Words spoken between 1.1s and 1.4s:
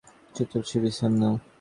নাও।